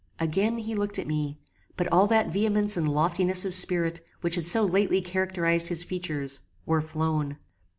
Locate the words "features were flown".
5.83-7.37